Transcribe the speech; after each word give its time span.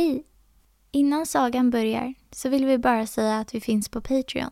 Hej! 0.00 0.26
Innan 0.90 1.26
sagan 1.26 1.70
börjar 1.70 2.14
så 2.30 2.48
vill 2.48 2.66
vi 2.66 2.78
bara 2.78 3.06
säga 3.06 3.38
att 3.38 3.54
vi 3.54 3.60
finns 3.60 3.88
på 3.88 4.00
Patreon. 4.00 4.50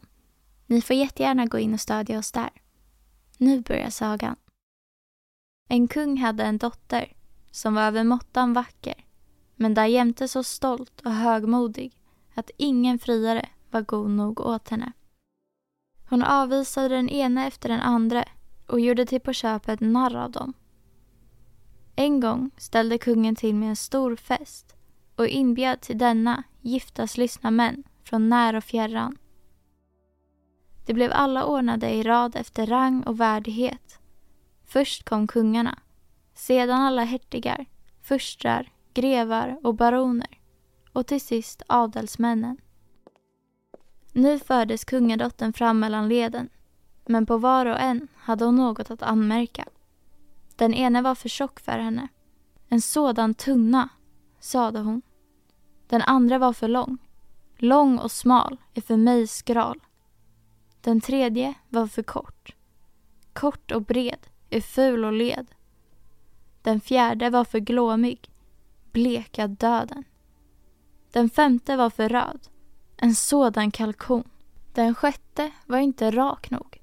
Ni 0.66 0.82
får 0.82 0.96
jättegärna 0.96 1.46
gå 1.46 1.58
in 1.58 1.74
och 1.74 1.80
stödja 1.80 2.18
oss 2.18 2.32
där. 2.32 2.50
Nu 3.38 3.60
börjar 3.60 3.91
sagan. 3.91 4.36
En 5.69 5.88
kung 5.88 6.16
hade 6.16 6.44
en 6.44 6.58
dotter 6.58 7.12
som 7.50 7.74
var 7.74 7.82
över 7.82 8.04
måttan 8.04 8.52
vacker 8.52 9.04
men 9.56 9.74
därjämte 9.74 10.28
så 10.28 10.44
stolt 10.44 11.00
och 11.00 11.12
högmodig 11.12 11.92
att 12.34 12.50
ingen 12.56 12.98
friare 12.98 13.48
var 13.70 13.80
god 13.80 14.10
nog 14.10 14.41
åt 14.41 14.69
henne. 14.69 14.92
Hon 16.09 16.22
avvisade 16.22 16.88
den 16.88 17.09
ena 17.09 17.47
efter 17.47 17.69
den 17.69 17.80
andra 17.80 18.25
och 18.66 18.80
gjorde 18.80 19.06
till 19.06 19.20
på 19.20 19.32
köpet 19.32 19.80
narr 19.80 20.16
av 20.16 20.30
dem. 20.30 20.53
En 21.97 22.20
gång 22.20 22.50
ställde 22.56 22.98
kungen 22.98 23.36
till 23.36 23.54
med 23.54 23.69
en 23.69 23.76
stor 23.76 24.16
fest 24.16 24.67
och 25.18 25.28
inbjöd 25.28 25.80
till 25.80 25.98
denna 25.98 26.42
giftaslystna 26.60 27.50
män 27.50 27.84
från 28.04 28.28
när 28.28 28.54
och 28.54 28.64
fjärran. 28.64 29.18
Det 30.86 30.94
blev 30.94 31.10
alla 31.14 31.44
ordnade 31.44 31.90
i 31.90 32.02
rad 32.02 32.36
efter 32.36 32.66
rang 32.66 33.02
och 33.02 33.20
värdighet. 33.20 33.98
Först 34.64 35.08
kom 35.08 35.26
kungarna, 35.26 35.78
sedan 36.34 36.80
alla 36.80 37.04
hertigar, 37.04 37.66
furstrar, 38.02 38.72
grevar 38.94 39.60
och 39.62 39.74
baroner 39.74 40.38
och 40.92 41.06
till 41.06 41.20
sist 41.20 41.62
adelsmännen. 41.66 42.56
Nu 44.12 44.38
fördes 44.38 44.84
kungadottern 44.84 45.52
fram 45.52 45.80
mellan 45.80 46.08
leden, 46.08 46.48
men 47.06 47.26
på 47.26 47.38
var 47.38 47.66
och 47.66 47.80
en 47.80 48.08
hade 48.16 48.44
hon 48.44 48.56
något 48.56 48.90
att 48.90 49.02
anmärka. 49.02 49.64
Den 50.56 50.74
ene 50.74 51.02
var 51.02 51.14
för 51.14 51.28
tjock 51.28 51.60
för 51.60 51.78
henne. 51.78 52.08
En 52.68 52.80
sådan 52.80 53.34
tunna, 53.34 53.88
sade 54.40 54.78
hon. 54.80 55.02
Den 55.88 56.03
andra 56.03 56.38
var 56.38 56.53
för 56.53 56.69
lång. 56.69 56.99
Lång 57.56 57.99
och 57.99 58.12
smal 58.12 58.56
är 58.75 58.81
för 58.81 58.97
mig 58.97 59.26
skral. 59.26 59.81
Den 60.81 61.00
tredje 61.00 61.54
var 61.69 61.87
för 61.87 62.03
kort. 62.03 62.54
Kort 63.32 63.72
och 63.72 63.82
bred 63.82 64.27
är 64.50 64.60
ful 64.60 65.04
och 65.04 65.12
led. 65.12 65.47
Den 66.62 66.81
fjärde 66.81 67.31
var 67.31 67.44
för 67.44 67.59
glåmig, 67.59 68.31
Bleka 68.93 69.48
döden. 69.48 70.04
Den 71.12 71.31
femte 71.31 71.77
var 71.77 71.91
för 71.91 72.09
röd, 72.09 72.48
en 72.97 73.15
sådan 73.15 73.71
kalkon. 73.71 74.31
Den 74.72 74.94
sjätte 74.94 75.50
var 75.66 75.78
inte 75.78 76.10
rak 76.10 76.50
nog. 76.50 76.81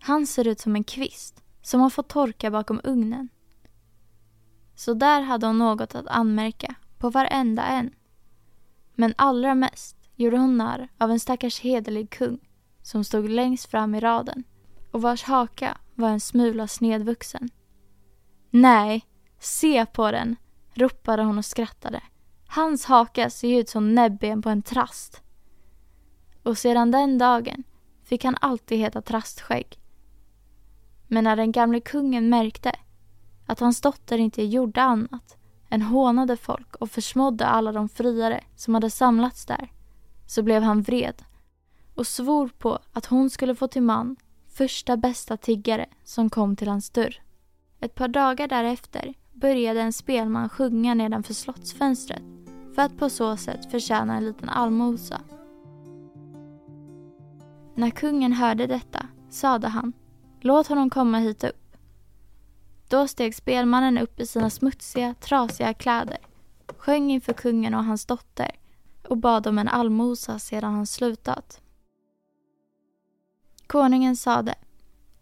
Han 0.00 0.26
ser 0.26 0.48
ut 0.48 0.60
som 0.60 0.76
en 0.76 0.84
kvist 0.84 1.42
som 1.62 1.80
har 1.80 1.90
fått 1.90 2.08
torka 2.08 2.50
bakom 2.50 2.80
ugnen. 2.84 3.28
Så 4.74 4.94
där 4.94 5.20
hade 5.20 5.46
hon 5.46 5.58
något 5.58 5.94
att 5.94 6.06
anmärka 6.06 6.74
på 6.98 7.10
varenda 7.10 7.62
en. 7.62 7.94
Men 8.96 9.14
allra 9.16 9.54
mest 9.54 9.96
gjorde 10.14 10.38
hon 10.38 10.56
narr 10.56 10.88
av 10.98 11.10
en 11.10 11.20
stackars 11.20 11.60
hederlig 11.60 12.10
kung 12.10 12.38
som 12.82 13.04
stod 13.04 13.28
längst 13.28 13.70
fram 13.70 13.94
i 13.94 14.00
raden 14.00 14.44
och 14.90 15.02
vars 15.02 15.22
haka 15.22 15.78
var 15.94 16.08
en 16.08 16.20
smula 16.20 16.68
snedvuxen. 16.68 17.48
Nej, 18.50 19.06
se 19.38 19.86
på 19.86 20.10
den, 20.10 20.36
ropade 20.74 21.22
hon 21.22 21.38
och 21.38 21.44
skrattade. 21.44 22.02
Hans 22.46 22.84
haka 22.84 23.30
ser 23.30 23.60
ut 23.60 23.68
som 23.68 23.94
näbben 23.94 24.42
på 24.42 24.48
en 24.48 24.62
trast. 24.62 25.22
Och 26.42 26.58
sedan 26.58 26.90
den 26.90 27.18
dagen 27.18 27.64
fick 28.04 28.24
han 28.24 28.36
alltid 28.40 28.78
heta 28.78 29.02
Trastskägg. 29.02 29.78
Men 31.06 31.24
när 31.24 31.36
den 31.36 31.52
gamle 31.52 31.80
kungen 31.80 32.28
märkte 32.28 32.72
att 33.46 33.60
hans 33.60 33.80
dotter 33.80 34.18
inte 34.18 34.42
gjorde 34.42 34.82
annat 34.82 35.36
än 35.68 35.82
hånade 35.82 36.36
folk 36.36 36.76
och 36.76 36.90
försmådde 36.90 37.46
alla 37.46 37.72
de 37.72 37.88
friare 37.88 38.44
som 38.56 38.74
hade 38.74 38.90
samlats 38.90 39.46
där 39.46 39.72
så 40.26 40.42
blev 40.42 40.62
han 40.62 40.82
vred 40.82 41.24
och 41.94 42.06
svor 42.06 42.50
på 42.58 42.78
att 42.92 43.06
hon 43.06 43.30
skulle 43.30 43.54
få 43.54 43.68
till 43.68 43.82
man 43.82 44.16
första 44.48 44.96
bästa 44.96 45.36
tiggare 45.36 45.86
som 46.04 46.30
kom 46.30 46.56
till 46.56 46.68
hans 46.68 46.90
dörr. 46.90 47.22
Ett 47.80 47.94
par 47.94 48.08
dagar 48.08 48.48
därefter 48.48 49.14
började 49.32 49.80
en 49.80 49.92
spelman 49.92 50.48
sjunga 50.48 50.94
nedanför 50.94 51.34
slottsfönstret 51.34 52.22
för 52.74 52.82
att 52.82 52.98
på 52.98 53.10
så 53.10 53.36
sätt 53.36 53.70
förtjäna 53.70 54.16
en 54.16 54.24
liten 54.24 54.48
allmosa. 54.48 55.20
När 57.74 57.90
kungen 57.90 58.32
hörde 58.32 58.66
detta 58.66 59.06
sade 59.30 59.68
han 59.68 59.92
Låt 60.40 60.66
honom 60.66 60.90
komma 60.90 61.18
hit 61.18 61.44
upp. 61.44 61.65
Då 62.88 63.08
steg 63.08 63.34
spelmannen 63.34 63.98
upp 63.98 64.20
i 64.20 64.26
sina 64.26 64.50
smutsiga, 64.50 65.14
trasiga 65.20 65.74
kläder, 65.74 66.18
sjöng 66.76 67.10
inför 67.10 67.32
kungen 67.32 67.74
och 67.74 67.84
hans 67.84 68.06
dotter 68.06 68.50
och 69.08 69.16
bad 69.16 69.46
om 69.46 69.58
en 69.58 69.68
allmosa 69.68 70.38
sedan 70.38 70.74
han 70.74 70.86
slutat. 70.86 71.60
Konungen 73.66 74.16
sade 74.16 74.54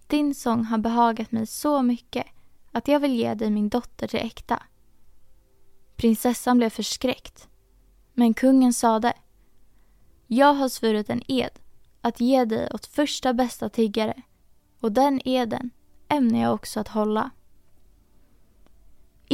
Din 0.07 0.35
sång 0.35 0.65
har 0.65 0.79
behagat 0.79 1.33
mig 1.33 1.47
så 1.47 1.83
mycket 1.83 2.27
att 2.73 2.89
jag 2.89 3.01
vill 3.01 3.15
ge 3.15 3.35
dig 3.35 3.51
min 3.51 3.69
dotter 3.69 4.09
till 4.09 4.21
äkta. 4.21 4.63
Prinsessan 5.97 6.59
blev 6.59 6.71
förskräckt. 6.71 7.49
Men 8.13 8.35
kungen 8.35 8.73
sade 8.73 9.13
Jag 10.27 10.55
har 10.55 10.69
svurit 10.69 11.11
en 11.11 11.23
ed 11.29 11.59
att 12.01 12.21
ge 12.21 12.45
dig 12.45 12.69
åt 12.75 12.87
första 12.87 13.35
bästa 13.35 13.69
tiggare 13.69 14.23
och 14.81 14.93
den 14.93 15.21
eden 15.29 15.71
ämnar 16.09 16.41
jag 16.41 16.55
också 16.55 16.81
att 16.81 16.89
hålla. 16.89 17.31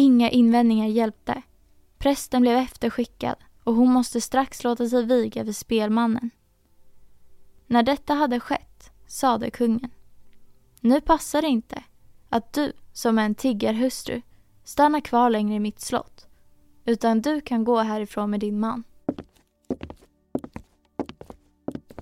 Inga 0.01 0.31
invändningar 0.31 0.87
hjälpte. 0.87 1.43
Prästen 1.99 2.43
blev 2.43 2.57
efterskickad 2.57 3.37
och 3.65 3.75
hon 3.75 3.93
måste 3.93 4.21
strax 4.21 4.65
låta 4.65 4.89
sig 4.89 5.07
viga 5.07 5.45
vid 5.45 5.57
spelmannen. 5.57 6.31
När 7.67 7.83
detta 7.83 8.15
hade 8.15 8.41
skett 8.41 8.93
sade 9.07 9.51
kungen. 9.51 9.91
Nu 10.81 11.01
passar 11.01 11.43
det 11.43 11.49
inte 11.49 11.85
att 12.29 12.53
du, 12.53 12.73
som 12.93 13.19
är 13.19 13.25
en 13.25 13.35
tiggarhustru, 13.35 14.23
stannar 14.65 15.01
kvar 15.01 15.31
längre 15.31 15.55
i 15.55 15.61
mitt 15.61 15.81
slott. 15.81 16.27
Utan 16.85 17.21
du 17.21 17.41
kan 17.41 17.65
gå 17.65 17.79
härifrån 17.79 18.31
med 18.31 18.41
din 18.41 18.61
man. 18.61 18.85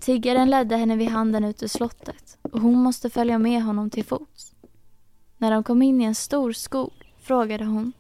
Tiggaren 0.00 0.50
ledde 0.50 0.77
henne 0.77 0.97
vid 0.97 1.09
handen 1.09 1.45
ut 1.45 1.62
ur 1.62 1.69
slottet 1.69 2.39
och 2.43 2.61
hon 2.61 2.83
måste 2.83 3.11
följa 3.11 3.39
med 3.39 3.62
honom 3.62 3.91
till 3.91 4.05
fots. 4.05 4.55
När 5.37 5.50
de 5.50 5.65
kom 5.65 5.83
in 5.83 6.00
i 6.00 6.05
en 6.05 6.15
stor 6.15 6.53
skog 6.53 7.08
frågade 7.29 7.65
hon. 7.65 7.93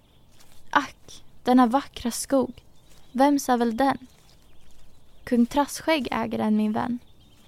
Ack, 0.70 1.24
denna 1.42 1.66
vackra 1.66 2.10
skog. 2.10 2.62
Vems 3.12 3.48
är 3.48 3.56
väl 3.56 3.76
den? 3.76 3.98
Kung 5.24 5.46
Trasskägg 5.46 6.08
äger 6.10 6.38
den, 6.38 6.56
min 6.56 6.72
vän. 6.72 6.98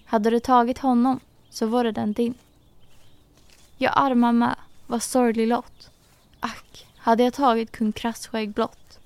Hade 0.04 0.30
du 0.30 0.40
tagit 0.40 0.78
honom 0.78 1.20
så 1.50 1.66
vore 1.66 1.92
den 1.92 2.12
din. 2.12 2.34
Jag 3.76 3.92
arma 3.96 4.32
mö, 4.32 4.54
vad 4.86 5.02
sorglig 5.02 5.48
lott. 5.48 5.90
Ack, 6.40 6.86
hade 6.96 7.22
jag 7.22 7.34
tagit 7.34 7.72
kung 7.72 7.92
Krassskägg 7.92 8.50
blott. 8.52 8.98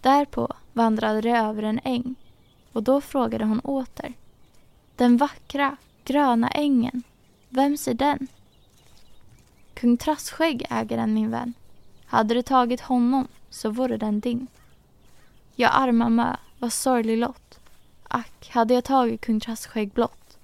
Därpå 0.00 0.48
vandrade 0.72 1.20
de 1.20 1.30
över 1.30 1.62
en 1.62 1.80
äng 1.84 2.14
och 2.72 2.82
då 2.82 3.00
frågade 3.00 3.44
hon 3.44 3.60
åter. 3.60 4.12
Den 4.96 5.16
vackra, 5.16 5.76
gröna 6.04 6.48
ängen, 6.48 7.02
vems 7.48 7.88
är 7.88 7.94
den? 7.94 8.28
Kung 9.76 9.96
Trassskägg 9.96 10.66
äger 10.70 10.96
den, 10.96 11.14
min 11.14 11.30
vän. 11.30 11.54
Hade 12.06 12.34
du 12.34 12.42
tagit 12.42 12.80
honom 12.80 13.28
så 13.50 13.70
vore 13.70 13.96
den 13.96 14.20
din. 14.20 14.46
Jag 15.54 15.70
arma 15.74 16.08
mö, 16.08 16.36
vad 16.58 16.72
sorglig 16.72 17.18
lott. 17.18 17.60
Ack, 18.08 18.50
hade 18.50 18.74
jag 18.74 18.84
tagit 18.84 19.20
kung 19.20 19.40
Trassskägg 19.40 19.90
blott. 19.90 20.38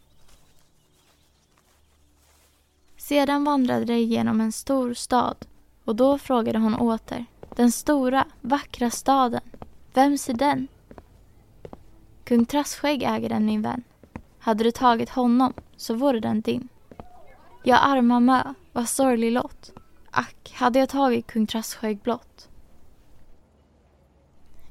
Sedan 2.97 3.45
vandrade 3.45 3.85
de 3.85 3.99
genom 3.99 4.41
en 4.41 4.53
stor 4.53 4.95
stad 4.95 5.37
och 5.85 5.97
då 5.97 6.19
frågade 6.19 6.59
hon 6.59 6.75
åter. 6.75 7.25
Den 7.57 7.73
stora, 7.73 8.27
vackra 8.41 8.91
staden, 8.91 9.41
vems 9.95 10.29
är 10.29 10.35
den? 10.35 10.69
Kung 12.25 12.45
Trassskägg 12.47 13.03
äger 13.03 13.29
den, 13.29 13.47
min 13.47 13.63
vän. 13.63 13.83
Hade 14.39 14.65
du 14.65 14.71
tagit 14.71 15.11
honom 15.11 15.53
så 15.77 15.95
vore 15.95 16.21
den 16.21 16.41
din. 16.41 16.69
Jag 17.65 17.79
arma 17.83 18.21
mö, 18.21 18.55
vad 18.73 18.89
sorglig 18.89 19.33
lott. 19.33 19.73
Ack, 20.11 20.53
hade 20.55 20.79
jag 20.79 20.89
tagit 20.89 21.27
kung 21.27 21.47
Trassskägg 21.47 21.99
blott. 21.99 22.49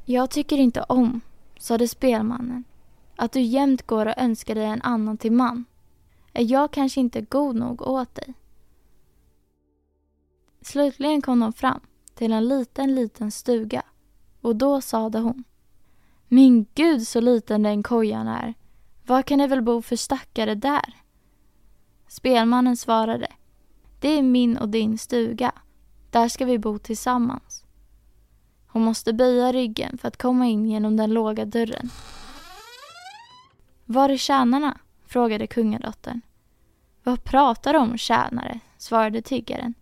Jag 0.05 0.29
tycker 0.29 0.57
inte 0.57 0.81
om, 0.81 1.21
sade 1.59 1.88
spelmannen, 1.88 2.63
att 3.15 3.31
du 3.31 3.41
jämt 3.41 3.88
går 3.88 4.05
och 4.05 4.17
önskar 4.17 4.55
dig 4.55 4.65
en 4.65 4.81
annan 4.81 5.17
till 5.17 5.31
man. 5.31 5.65
Är 6.33 6.51
jag 6.51 6.71
kanske 6.71 6.99
inte 6.99 7.21
god 7.21 7.55
nog 7.55 7.81
åt 7.81 8.15
dig? 8.15 8.33
Slutligen 10.61 11.21
kom 11.21 11.39
de 11.39 11.53
fram 11.53 11.79
till 12.15 12.31
en 12.33 12.47
liten, 12.47 12.95
liten 12.95 13.31
stuga 13.31 13.83
och 14.41 14.55
då 14.55 14.81
sade 14.81 15.19
hon 15.19 15.43
Min 16.27 16.65
gud 16.75 17.07
så 17.07 17.21
liten 17.21 17.63
den 17.63 17.83
kojan 17.83 18.27
är. 18.27 18.53
Vad 19.05 19.25
kan 19.25 19.39
det 19.39 19.47
väl 19.47 19.61
bo 19.61 19.81
för 19.81 19.95
stackare 19.95 20.55
där? 20.55 20.95
Spelmannen 22.12 22.78
svarade 22.78 23.28
Det 24.00 24.08
är 24.08 24.22
min 24.22 24.58
och 24.58 24.69
din 24.69 24.98
stuga. 24.98 25.52
Där 26.10 26.28
ska 26.28 26.46
vi 26.46 26.60
bo 26.60 26.80
tillsammans. 26.80 27.66
Hon 28.68 28.81
måste 28.81 29.13
böja 29.13 29.52
ryggen 29.52 29.98
för 29.98 30.08
att 30.08 30.18
komma 30.18 30.46
in 30.46 30.66
genom 30.66 30.98
den 30.98 31.13
låga 31.13 31.46
dörren. 31.46 31.90
Var 33.86 34.10
är 34.10 34.18
tjänarna? 34.18 34.78
frågade 35.06 35.48
kungadottern. 35.48 36.22
Vad 37.04 37.24
pratar 37.24 37.74
du 37.74 37.80
om, 37.80 37.98
tjänare? 37.98 38.60
svarade 38.78 39.22
tiggaren. 39.22 39.74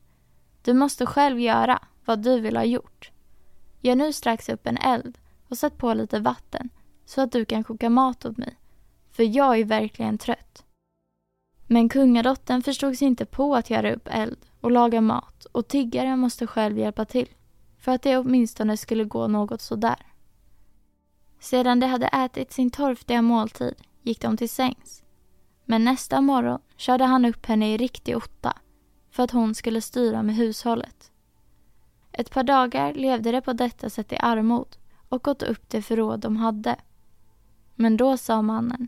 Du 0.62 0.74
måste 0.74 1.06
själv 1.06 1.40
göra 1.40 1.80
vad 2.06 2.20
du 2.20 2.40
vill 2.40 2.58
ha 2.58 2.64
gjort. 2.64 3.12
Gör 3.81 3.96
nu 3.96 4.14
strax 4.14 4.50
upp 4.50 4.68
en 4.68 4.78
eld 4.78 5.18
och 5.48 5.58
sätt 5.58 5.78
på 5.78 5.94
lite 5.94 6.20
vatten 6.20 6.70
så 7.06 7.22
att 7.22 7.31
du 7.31 7.46
kan 7.46 7.64
koka 7.64 7.90
mat 7.90 8.26
åt 8.26 8.38
mig, 8.38 8.56
för 9.12 9.24
jag 9.24 9.60
är 9.60 9.66
verkligen 9.66 10.18
trött. 10.18 10.66
Men 11.71 11.89
kungadottern 11.89 12.62
förstod 12.62 12.98
sig 12.98 13.07
inte 13.07 13.25
på 13.25 13.56
att 13.56 13.69
göra 13.69 13.94
upp 13.94 14.07
eld 14.12 14.38
och 14.62 14.71
laga 14.71 15.01
mat 15.01 15.45
och 15.45 15.68
tiggaren 15.68 16.19
måste 16.19 16.48
själv 16.48 16.77
hjälpa 16.77 17.06
till 17.06 17.27
för 17.80 17.92
att 17.92 18.01
det 18.01 18.18
åtminstone 18.18 18.77
skulle 18.77 19.04
gå 19.04 19.27
något 19.27 19.62
sådär. 19.62 20.06
Sedan 21.39 21.80
de 21.80 21.88
hade 21.88 22.07
ätit 22.07 22.51
sin 22.51 22.69
torftiga 22.69 23.21
måltid 23.21 23.75
gick 24.01 24.21
de 24.21 24.38
till 24.38 24.50
sängs. 24.50 25.04
Men 25.66 25.83
nästa 25.83 26.21
morgon 26.21 26.60
körde 26.77 27.06
han 27.06 27.25
upp 27.25 27.45
henne 27.45 27.74
i 27.74 27.77
riktig 27.77 28.18
otta 28.18 28.57
för 29.12 29.24
att 29.24 29.31
hon 29.31 29.56
skulle 29.56 29.81
styra 29.81 30.24
med 30.24 30.36
hushållet. 30.36 31.12
Ett 32.12 32.31
par 32.31 32.44
dagar 32.44 32.94
levde 32.94 33.31
de 33.31 33.42
på 33.42 33.54
detta 33.54 33.89
sätt 33.89 34.12
i 34.12 34.18
armod 34.18 34.77
och 35.10 35.27
åt 35.27 35.44
upp 35.44 35.69
det 35.69 35.81
förråd 35.81 36.19
de 36.19 36.38
hade. 36.38 36.75
Men 37.75 37.98
då 37.98 38.18
sa 38.18 38.42
mannen, 38.42 38.88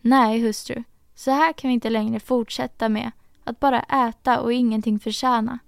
nej 0.00 0.40
hustru, 0.40 0.84
så 1.20 1.30
här 1.30 1.52
kan 1.52 1.68
vi 1.68 1.74
inte 1.74 1.90
längre 1.90 2.20
fortsätta 2.20 2.88
med 2.88 3.10
att 3.44 3.60
bara 3.60 3.82
äta 3.82 4.40
och 4.40 4.52
ingenting 4.52 4.98
förtjäna. 4.98 5.58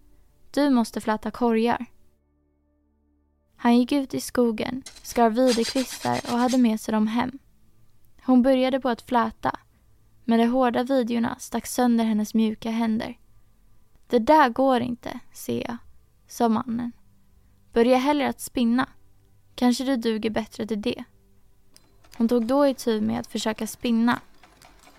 Du 0.51 0.71
måste 0.71 1.01
fläta 1.01 1.31
korgar. 1.31 1.87
Han 3.57 3.79
gick 3.79 3.93
ut 3.93 4.15
i 4.15 4.21
skogen, 4.21 4.83
skar 5.03 5.31
videkvistar 5.31 6.21
och 6.33 6.39
hade 6.39 6.59
med 6.59 6.81
sig 6.81 6.93
dem 6.93 7.07
hem. 7.07 7.39
Hon 8.23 8.43
började 8.43 8.81
på 8.81 8.89
att 8.89 9.03
fläta, 9.03 9.59
men 10.25 10.39
de 10.39 10.47
hårda 10.47 10.83
videorna 10.83 11.37
stack 11.39 11.67
sönder 11.67 12.05
hennes 12.05 12.35
mjuka 12.35 12.71
händer. 12.71 13.19
Det 14.07 14.19
där 14.19 14.49
går 14.49 14.81
inte, 14.81 15.21
ser 15.33 15.65
jag, 15.69 15.77
sa 16.29 16.49
mannen. 16.49 16.93
Börja 17.73 17.97
hellre 17.97 18.29
att 18.29 18.41
spinna. 18.41 18.89
Kanske 19.55 19.85
du 19.85 19.97
duger 19.97 20.31
bättre 20.31 20.67
till 20.67 20.83
det. 20.83 21.05
Hon 22.17 22.29
tog 22.29 22.47
då 22.47 22.67
itu 22.67 23.01
med 23.01 23.21
att 23.21 23.27
försöka 23.27 23.67
spinna. 23.67 24.21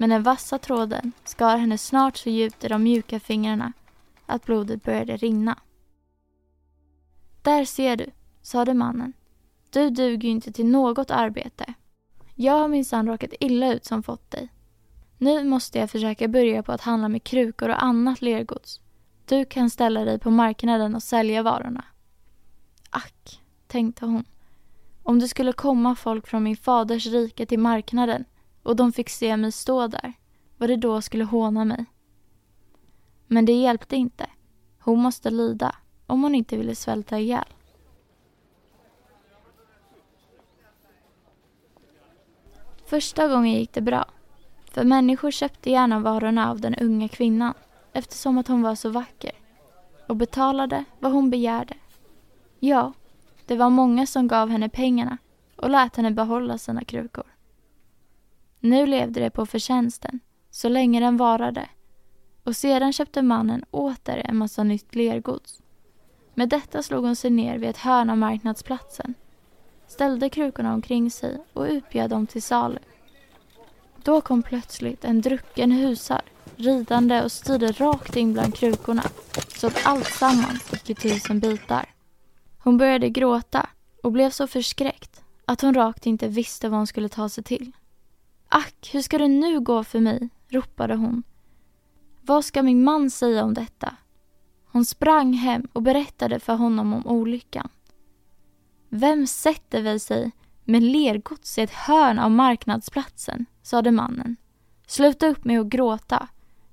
Men 0.04 0.10
den 0.10 0.24
vassa 0.24 0.60
tråden 0.60 1.12
skar 1.24 1.58
henne 1.58 1.78
snart 1.78 2.18
så 2.18 2.30
djupt 2.30 2.64
i 2.64 2.68
de 2.68 2.84
mjuka 2.84 3.20
fingrarna 3.20 3.74
att 4.26 4.46
blodet 4.46 4.84
började 4.84 5.18
rinna. 5.18 5.60
Där 7.42 7.66
ser 7.66 7.98
du, 7.98 8.12
sade 8.42 8.74
mannen. 8.74 9.14
Du 9.70 9.90
duger 9.90 10.24
ju 10.24 10.30
inte 10.30 10.52
till 10.52 10.66
något 10.66 11.12
arbete. 11.12 11.74
Jag 12.36 12.54
har 12.54 12.68
minsann 12.68 13.08
råkat 13.08 13.34
illa 13.40 13.74
ut 13.74 13.86
som 13.86 14.04
fått 14.04 14.32
dig. 14.32 14.50
Nu 15.18 15.44
måste 15.44 15.80
jag 15.80 15.90
försöka 15.90 16.28
börja 16.28 16.64
på 16.64 16.72
att 16.72 16.82
handla 16.82 17.10
med 17.10 17.24
krukor 17.24 17.70
och 17.70 17.84
annat 17.84 18.22
lergods. 18.22 18.82
Du 19.26 19.46
kan 19.46 19.70
ställa 19.70 20.06
dig 20.06 20.20
på 20.20 20.32
marknaden 20.32 20.96
och 20.96 21.04
sälja 21.04 21.44
varorna. 21.44 21.86
Ack, 22.90 23.42
tänkte 23.68 24.06
hon. 24.06 24.26
Om 25.04 25.20
det 25.20 25.28
skulle 25.28 25.54
komma 25.54 25.96
folk 25.96 26.28
från 26.28 26.44
min 26.44 26.58
faders 26.58 27.08
rike 27.08 27.46
till 27.46 27.60
marknaden 27.60 28.26
och 28.64 28.76
de 28.76 28.92
fick 28.92 29.10
se 29.10 29.38
mig 29.38 29.52
stå 29.52 29.88
där, 29.88 30.14
vad 30.58 30.70
det 30.70 30.76
då 30.76 31.02
skulle 31.02 31.24
håna 31.24 31.66
mig. 31.66 31.86
Men 33.28 33.46
det 33.46 33.54
hjälpte 33.54 33.96
inte. 33.96 34.30
Hon 34.80 35.00
måste 35.00 35.30
lida 35.30 35.76
om 36.08 36.24
hon 36.24 36.36
inte 36.36 36.58
ville 36.58 36.76
svälta 36.76 37.20
ihjäl. 37.20 37.46
Första 42.86 43.28
gången 43.28 43.54
gick 43.54 43.74
det 43.74 43.82
bra. 43.82 44.06
För 44.72 44.84
människor 44.84 45.32
köpte 45.32 45.70
gärna 45.70 46.00
varorna 46.00 46.50
av 46.50 46.62
den 46.62 46.76
unga 46.76 47.08
kvinnan 47.08 47.54
eftersom 47.94 48.38
att 48.38 48.48
hon 48.48 48.62
var 48.62 48.76
så 48.76 48.90
vacker 48.90 49.32
och 50.08 50.16
betalade 50.16 50.86
vad 51.00 51.12
hon 51.12 51.30
begärde. 51.30 51.74
Ja, 52.60 52.94
det 53.46 53.56
var 53.56 53.70
många 53.70 54.06
som 54.06 54.28
gav 54.28 54.50
henne 54.50 54.70
pengarna 54.70 55.18
och 55.56 55.70
lät 55.70 55.96
henne 55.96 56.12
behålla 56.12 56.58
sina 56.58 56.84
krukor. 56.84 57.33
Nu 58.66 58.86
levde 58.86 59.20
de 59.20 59.30
på 59.30 59.46
förtjänsten, 59.46 60.20
så 60.52 60.70
länge 60.70 61.00
den 61.00 61.18
varade 61.18 61.70
och 62.44 62.56
sedan 62.56 62.94
köpte 62.94 63.22
mannen 63.22 63.66
åter 63.72 64.22
en 64.26 64.38
massa 64.38 64.64
nytt 64.64 64.96
lergods. 64.96 65.62
Med 66.34 66.50
detta 66.50 66.84
slog 66.84 67.06
hon 67.06 67.16
sig 67.16 67.32
ner 67.32 67.58
vid 67.58 67.70
ett 67.70 67.78
hörn 67.78 68.10
av 68.10 68.18
marknadsplatsen, 68.18 69.14
ställde 69.88 70.30
krukorna 70.30 70.74
omkring 70.74 71.12
sig 71.12 71.38
och 71.54 71.66
utbjöd 71.70 72.10
dem 72.10 72.28
till 72.28 72.44
salu. 72.44 72.80
Då 74.04 74.22
kom 74.22 74.44
plötsligt 74.44 75.06
en 75.06 75.22
drucken 75.22 75.72
husar 75.72 76.22
ridande 76.56 77.24
och 77.24 77.32
styrde 77.32 77.72
rakt 77.72 78.16
in 78.16 78.34
bland 78.34 78.56
krukorna 78.56 79.04
så 79.48 79.68
att 79.68 79.86
allt 79.86 80.08
sammans 80.08 80.72
gick 80.72 80.90
i 80.90 80.96
tusen 80.96 81.40
bitar. 81.40 81.86
Hon 82.58 82.78
började 82.78 83.10
gråta 83.10 83.70
och 84.04 84.12
blev 84.12 84.30
så 84.30 84.48
förskräckt 84.48 85.24
att 85.46 85.62
hon 85.62 85.74
rakt 85.74 86.06
inte 86.06 86.28
visste 86.28 86.70
vad 86.70 86.78
hon 86.78 86.88
skulle 86.88 87.10
ta 87.10 87.30
sig 87.30 87.44
till. 87.44 87.72
Ack, 88.56 88.90
hur 88.94 89.02
ska 89.02 89.18
det 89.18 89.28
nu 89.28 89.60
gå 89.60 89.84
för 89.84 90.00
mig? 90.00 90.30
ropade 90.48 90.96
hon. 90.96 91.24
Vad 92.22 92.46
ska 92.46 92.64
min 92.64 92.84
man 92.84 93.10
säga 93.10 93.44
om 93.44 93.54
detta? 93.54 93.96
Hon 94.66 94.86
sprang 94.86 95.34
hem 95.34 95.68
och 95.74 95.82
berättade 95.82 96.40
för 96.40 96.54
honom 96.56 96.94
om 96.94 97.08
olyckan. 97.08 97.70
Vem 98.90 99.28
sätter 99.28 99.82
väl 99.82 100.00
sig 100.00 100.32
med 100.64 100.84
lergods 100.84 101.58
i 101.58 101.62
ett 101.62 101.72
hörn 101.72 102.20
av 102.20 102.32
marknadsplatsen, 102.32 103.46
sade 103.62 103.92
mannen. 103.92 104.36
Sluta 104.88 105.28
upp 105.28 105.46
med 105.46 105.60
att 105.60 105.68
gråta. 105.68 106.28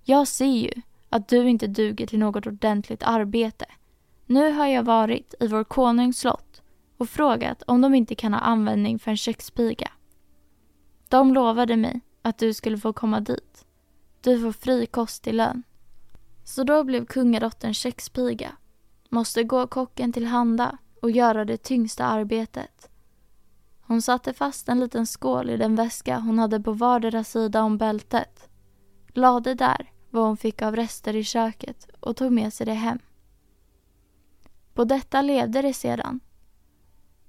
Jag 0.04 0.28
ser 0.28 0.46
ju 0.46 0.72
att 1.08 1.28
du 1.28 1.48
inte 1.48 1.66
duger 1.66 2.06
till 2.06 2.18
något 2.18 2.46
ordentligt 2.46 3.02
arbete. 3.02 3.66
Nu 4.26 4.52
har 4.52 4.66
jag 4.66 4.82
varit 4.82 5.34
i 5.40 5.46
vår 5.46 5.64
konungs 5.64 6.18
slott 6.18 6.62
och 6.96 7.08
frågat 7.08 7.62
om 7.66 7.80
de 7.80 7.94
inte 7.94 8.14
kan 8.14 8.34
ha 8.34 8.40
användning 8.40 8.98
för 8.98 9.10
en 9.10 9.16
kökspiga. 9.16 9.90
De 11.10 11.34
lovade 11.34 11.76
mig 11.76 12.00
att 12.22 12.38
du 12.38 12.54
skulle 12.54 12.78
få 12.78 12.92
komma 12.92 13.20
dit. 13.20 13.66
Du 14.20 14.40
får 14.40 14.52
fri 14.52 14.86
kost 14.86 15.26
i 15.26 15.32
lön. 15.32 15.62
Så 16.44 16.64
då 16.64 16.84
blev 16.84 17.06
kungadottern 17.06 17.74
kökspiga, 17.74 18.56
måste 19.08 19.44
gå 19.44 19.66
kocken 19.66 20.12
till 20.12 20.26
handa 20.26 20.78
och 21.02 21.10
göra 21.10 21.44
det 21.44 21.56
tyngsta 21.56 22.04
arbetet. 22.04 22.90
Hon 23.80 24.02
satte 24.02 24.32
fast 24.32 24.68
en 24.68 24.80
liten 24.80 25.06
skål 25.06 25.50
i 25.50 25.56
den 25.56 25.76
väska 25.76 26.18
hon 26.18 26.38
hade 26.38 26.60
på 26.60 26.72
vardera 26.72 27.24
sida 27.24 27.62
om 27.62 27.78
bältet, 27.78 28.48
lade 29.08 29.54
där 29.54 29.92
vad 30.10 30.24
hon 30.26 30.36
fick 30.36 30.62
av 30.62 30.76
rester 30.76 31.16
i 31.16 31.24
köket 31.24 31.88
och 32.00 32.16
tog 32.16 32.32
med 32.32 32.52
sig 32.52 32.66
det 32.66 32.74
hem. 32.74 32.98
På 34.74 34.84
detta 34.84 35.22
levde 35.22 35.62
det 35.62 35.74
sedan. 35.74 36.20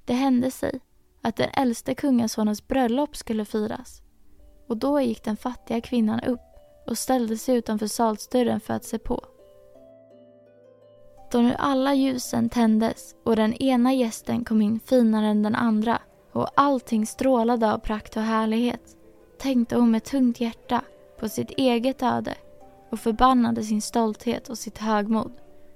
Det 0.05 0.13
hände 0.13 0.51
sig 0.51 0.79
att 1.21 1.35
den 1.35 1.49
äldste 1.53 1.95
kungasonens 1.95 2.67
bröllop 2.67 3.15
skulle 3.15 3.45
firas 3.45 4.01
och 4.67 4.77
då 4.77 5.01
gick 5.01 5.23
den 5.23 5.37
fattiga 5.37 5.81
kvinnan 5.81 6.19
upp 6.19 6.39
och 6.87 6.97
ställde 6.97 7.37
sig 7.37 7.55
utanför 7.55 7.87
salsdörren 7.87 8.59
för 8.59 8.73
att 8.73 8.85
se 8.85 8.97
på. 8.97 9.25
Då 11.31 11.41
nu 11.41 11.55
alla 11.57 11.93
ljusen 11.93 12.49
tändes 12.49 13.15
och 13.23 13.35
den 13.35 13.53
ena 13.53 13.93
gästen 13.93 14.45
kom 14.45 14.61
in 14.61 14.79
finare 14.79 15.27
än 15.27 15.43
den 15.43 15.55
andra 15.55 15.99
och 16.31 16.49
allting 16.55 17.05
strålade 17.05 17.73
av 17.73 17.77
prakt 17.77 18.17
och 18.17 18.23
härlighet 18.23 18.97
tänkte 19.39 19.75
hon 19.75 19.91
med 19.91 20.03
tungt 20.03 20.39
hjärta 20.41 20.81
på 21.19 21.29
sitt 21.29 21.51
eget 21.51 22.03
öde 22.03 22.35
och 22.89 22.99
förbannade 22.99 23.63
sin 23.63 23.81
stolthet 23.81 24.49
och 24.49 24.57
sitt 24.57 24.77
högmod 24.77 25.31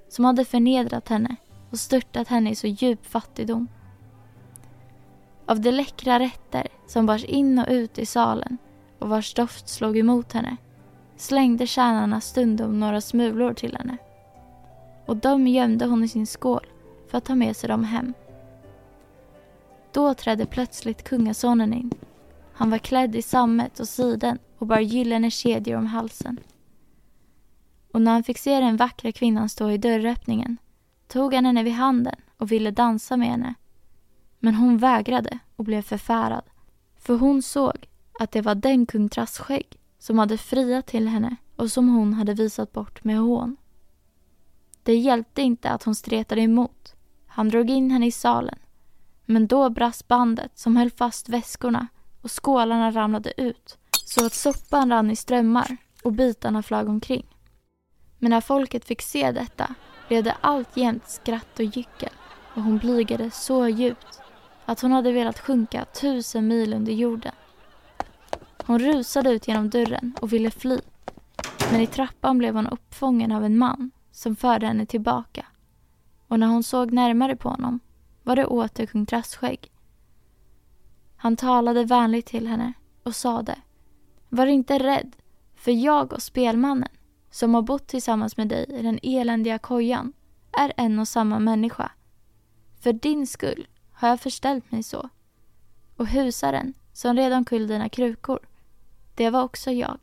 som 0.10 0.26
hade 0.26 0.46
förnedrat 0.46 1.10
henne 1.10 1.36
och 1.72 1.80
störtat 1.80 2.28
henne 2.28 2.50
i 2.50 2.56
så 2.56 2.68
djup 2.68 3.06
fattigdom. 3.06 3.68
Av 5.46 5.62
de 5.62 5.72
läckra 5.72 6.20
rätter 6.20 6.68
som 6.88 7.06
bars 7.06 7.24
in 7.24 7.60
och 7.60 7.66
ut 7.70 8.00
i 8.00 8.06
salen 8.06 8.58
och 9.00 9.10
vars 9.10 9.34
doft 9.34 9.70
slog 9.70 9.98
emot 9.98 10.34
henne 10.34 10.58
slängde 11.18 11.68
tjänarna 11.68 12.22
stundom 12.22 12.80
några 12.80 13.02
smulor 13.02 13.54
till 13.54 13.78
henne. 13.78 13.98
Och 15.06 15.18
de 15.18 15.48
gömde 15.48 15.86
hon 15.86 16.04
i 16.04 16.08
sin 16.08 16.28
skål 16.28 16.68
för 17.08 17.18
att 17.18 17.26
ta 17.26 17.36
med 17.36 17.56
sig 17.56 17.70
dem 17.70 17.84
hem. 17.84 18.14
Då 19.92 20.14
trädde 20.14 20.46
plötsligt 20.46 21.04
kungasonen 21.04 21.74
in. 21.74 21.92
Han 22.54 22.70
var 22.70 22.78
klädd 22.78 23.16
i 23.16 23.22
sammet 23.22 23.80
och 23.80 23.88
siden 23.88 24.40
och 24.58 24.68
bar 24.68 24.80
gyllene 24.80 25.32
kedjor 25.32 25.78
om 25.78 25.86
halsen. 25.86 26.40
Och 27.92 28.02
när 28.02 28.12
han 28.12 28.24
fick 28.24 28.38
se 28.38 28.60
den 28.60 28.78
vackra 28.78 29.12
kvinnan 29.12 29.50
stå 29.50 29.72
i 29.72 29.78
dörröppningen 29.78 30.58
tog 31.08 31.34
han 31.34 31.46
henne 31.46 31.64
vid 31.64 31.74
handen 31.74 32.16
och 32.38 32.52
ville 32.52 32.72
dansa 32.72 33.18
med 33.18 33.28
henne. 33.28 33.56
Men 34.40 34.56
hon 34.56 34.78
vägrade 34.78 35.40
och 35.56 35.66
blev 35.66 35.82
förfärad. 35.82 36.44
För 36.98 37.18
hon 37.18 37.42
såg 37.42 37.88
att 38.20 38.32
det 38.32 38.42
var 38.42 38.56
den 38.56 38.86
kung 38.86 39.10
Trassskägg 39.10 39.78
som 40.00 40.20
hade 40.20 40.38
friat 40.38 40.88
till 40.88 41.08
henne 41.08 41.36
och 41.56 41.72
som 41.72 41.90
hon 41.90 42.14
hade 42.14 42.34
visat 42.34 42.72
bort 42.72 43.04
med 43.04 43.18
hån. 43.18 43.58
Det 44.84 44.96
hjälpte 44.96 45.42
inte 45.42 45.70
att 45.70 45.84
hon 45.84 45.96
stretade 45.96 46.42
emot. 46.42 46.96
Han 47.28 47.50
drog 47.50 47.70
in 47.70 47.92
henne 47.92 48.08
i 48.08 48.12
salen. 48.12 48.60
Men 49.26 49.48
då 49.48 49.70
brast 49.70 50.08
bandet 50.08 50.52
som 50.60 50.76
höll 50.78 50.92
fast 50.92 51.30
väskorna 51.30 51.88
och 52.22 52.44
skålarna 52.44 52.92
ramlade 52.92 53.42
ut 53.42 53.78
så 54.06 54.26
att 54.26 54.34
soppan 54.34 54.90
rann 54.90 55.12
i 55.12 55.16
strömmar 55.16 55.78
och 56.04 56.12
bitarna 56.12 56.64
flög 56.64 56.90
omkring. 56.90 57.26
Men 58.20 58.30
när 58.30 58.42
folket 58.42 58.86
fick 58.86 59.02
se 59.02 59.32
detta 59.32 59.76
blev 60.08 60.24
det 60.24 60.36
alltjämt 60.42 61.10
skratt 61.10 61.60
och 61.60 61.66
gyckel 61.66 62.14
och 62.56 62.62
hon 62.62 62.78
blygade 62.78 63.32
så 63.32 63.68
djupt 63.68 64.22
att 64.66 64.82
hon 64.82 64.92
hade 64.92 65.12
velat 65.12 65.40
sjunka 65.40 65.86
tusen 65.86 66.48
mil 66.48 66.74
under 66.74 66.94
jorden. 66.94 67.34
Hon 68.66 68.80
rusade 68.80 69.32
ut 69.32 69.48
genom 69.48 69.70
dörren 69.70 70.16
och 70.22 70.34
ville 70.34 70.52
fly. 70.52 70.80
Men 71.72 71.82
i 71.82 71.88
trappan 71.88 72.38
blev 72.38 72.56
hon 72.56 72.68
uppfången 72.68 73.32
av 73.32 73.44
en 73.46 73.58
man 73.58 73.92
som 74.12 74.36
förde 74.36 74.68
henne 74.68 74.86
tillbaka. 74.86 75.46
Och 76.28 76.40
när 76.40 76.48
hon 76.48 76.64
såg 76.64 76.94
närmare 76.94 77.36
på 77.36 77.50
honom 77.50 77.80
var 78.24 78.36
det 78.36 78.46
åter 78.46 78.86
kung 78.86 79.06
Trastskägg. 79.06 79.72
Han 81.16 81.36
talade 81.36 81.86
vänligt 81.86 82.26
till 82.26 82.48
henne 82.48 82.74
och 83.04 83.16
sade 83.16 83.56
Var 84.30 84.46
inte 84.46 84.80
rädd, 84.80 85.16
för 85.56 85.72
jag 85.72 86.14
och 86.14 86.22
spelmannen 86.22 86.90
som 87.32 87.54
har 87.54 87.62
bott 87.62 87.88
tillsammans 87.88 88.38
med 88.38 88.48
dig 88.48 88.66
i 88.70 88.82
den 88.82 89.00
eländiga 89.04 89.60
kojan 89.60 90.14
är 90.52 90.74
en 90.78 91.00
och 91.00 91.08
samma 91.08 91.40
människa. 91.40 91.92
För 92.80 92.94
din 92.94 93.28
skull 93.28 93.68
har 93.96 94.10
jag 94.10 94.20
förställt 94.20 94.72
mig 94.72 94.84
så. 94.84 95.10
Och 95.96 96.08
husaren 96.08 96.74
som 96.94 97.16
red 97.16 97.34
omkull 97.34 97.68
dina 97.68 97.90
krukor, 97.90 98.40
det 99.16 99.30
var 99.30 99.44
också 99.44 99.72
jag. 99.72 100.00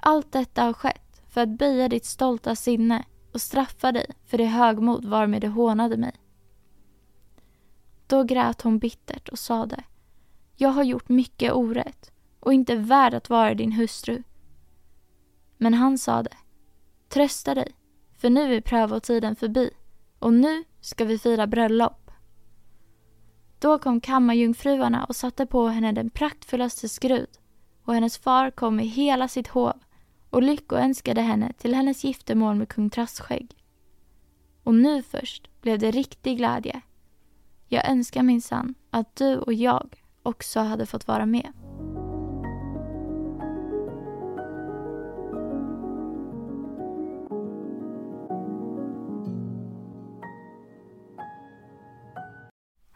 Allt 0.00 0.32
detta 0.32 0.62
har 0.62 0.72
skett 0.72 1.22
för 1.28 1.40
att 1.40 1.58
böja 1.58 1.88
ditt 1.88 2.04
stolta 2.04 2.56
sinne 2.56 3.04
och 3.32 3.40
straffa 3.40 3.92
dig 3.92 4.06
för 4.26 4.38
det 4.38 4.46
högmod 4.46 5.04
varmed 5.04 5.40
du 5.40 5.48
hånade 5.48 5.96
mig. 5.96 6.12
Då 8.06 8.22
grät 8.22 8.62
hon 8.62 8.78
bittert 8.78 9.28
och 9.28 9.38
sade 9.38 9.84
Jag 10.56 10.68
har 10.68 10.82
gjort 10.82 11.08
mycket 11.08 11.52
orätt 11.52 12.12
och 12.40 12.54
inte 12.54 12.76
värd 12.76 13.14
att 13.14 13.30
vara 13.30 13.54
din 13.54 13.72
hustru. 13.72 14.22
Men 15.56 15.74
han 15.74 15.98
sade 15.98 16.30
Trösta 17.08 17.54
dig, 17.54 17.74
för 18.16 18.30
nu 18.30 18.54
är 18.54 18.60
prövotiden 18.60 19.36
förbi 19.36 19.70
och 20.18 20.34
nu 20.34 20.64
ska 20.80 21.04
vi 21.04 21.18
fira 21.18 21.46
bröllop. 21.46 22.03
Då 23.64 23.78
kom 23.78 24.00
kammarjungfruarna 24.00 25.04
och 25.04 25.16
satte 25.16 25.46
på 25.46 25.68
henne 25.68 25.92
den 25.92 26.10
praktfullaste 26.10 26.88
skrud 26.88 27.28
och 27.84 27.94
hennes 27.94 28.18
far 28.18 28.50
kom 28.50 28.76
med 28.76 28.86
hela 28.86 29.28
sitt 29.28 29.48
hov 29.48 29.72
och 30.30 30.42
lyckoönskade 30.42 31.20
henne 31.20 31.52
till 31.52 31.74
hennes 31.74 32.04
giftermål 32.04 32.54
med 32.54 32.68
kung 32.68 32.90
Trastskägg. 32.90 33.56
Och 34.62 34.74
nu 34.74 35.02
först 35.02 35.60
blev 35.60 35.78
det 35.78 35.90
riktig 35.90 36.36
glädje. 36.36 36.80
Jag 37.68 37.88
önskar 37.90 38.22
minsann 38.22 38.74
att 38.90 39.16
du 39.16 39.38
och 39.38 39.52
jag 39.52 40.02
också 40.22 40.60
hade 40.60 40.86
fått 40.86 41.08
vara 41.08 41.26
med. 41.26 41.52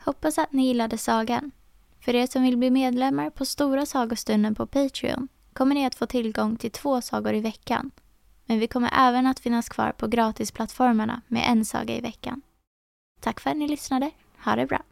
Hoppas 0.09 0.39
att 0.39 0.53
ni 0.53 0.67
gillade 0.67 0.99
sagan. 0.99 1.51
För 2.01 2.15
er 2.15 2.27
som 2.27 2.43
vill 2.43 2.57
bli 2.57 2.71
medlemmar 2.71 3.31
på 3.31 3.45
Stora 3.45 3.87
sagostunden 3.87 4.55
på 4.55 4.67
Patreon 4.67 5.29
kommer 5.53 5.75
ni 5.75 5.87
att 5.87 5.95
få 5.95 6.07
tillgång 6.07 6.57
till 6.57 6.71
två 6.71 7.01
sagor 7.01 7.35
i 7.35 7.41
veckan. 7.41 7.91
Men 8.45 8.59
vi 8.59 8.67
kommer 8.69 8.91
även 9.09 9.27
att 9.27 9.41
finnas 9.41 9.69
kvar 9.69 9.93
på 9.93 10.07
gratisplattformarna 10.07 11.23
med 11.29 11.45
en 11.47 11.65
saga 11.65 11.97
i 11.97 12.01
veckan. 12.01 12.43
Tack 13.21 13.41
för 13.41 13.51
att 13.51 13.57
ni 13.57 13.69
lyssnade. 13.69 14.11
Ha 14.45 14.57
det 14.57 14.67
bra. 14.67 14.83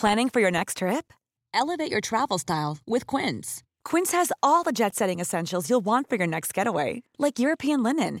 Planning 0.00 0.30
for 0.30 0.42
your 0.42 0.50
next 0.50 0.76
trip? 0.78 1.12
Elevate 1.62 1.90
your 1.90 2.00
travel 2.00 2.38
style 2.38 2.78
with 2.86 3.16
Quince. 3.16 3.62
Quince 3.90 4.16
has 4.16 4.32
all 4.42 4.64
the 4.64 4.72
jet-setting 4.72 5.20
essentials 5.20 5.70
you'll 5.70 5.84
want 5.84 6.08
for 6.08 6.18
your 6.18 6.28
next 6.28 6.56
getaway, 6.56 7.02
like 7.18 7.42
European 7.42 7.82
linen, 7.82 8.20